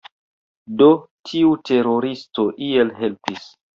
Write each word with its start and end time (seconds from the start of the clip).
Do, 0.81 0.87
tiu 1.31 1.53
teroristo 1.71 2.47
iel 2.71 2.91
helpis 3.03 3.51